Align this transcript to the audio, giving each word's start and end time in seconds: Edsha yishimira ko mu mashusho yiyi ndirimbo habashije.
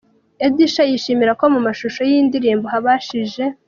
Edsha 0.45 0.83
yishimira 0.89 1.31
ko 1.39 1.45
mu 1.53 1.59
mashusho 1.65 1.99
yiyi 2.09 2.23
ndirimbo 2.27 2.65
habashije. 2.73 3.43